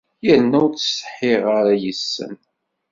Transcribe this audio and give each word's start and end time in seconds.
Yerna 0.25 0.57
ur 0.65 0.71
ttsetḥiɣ 0.71 1.43
ara 1.57 1.73
yes-sen. 1.83 2.35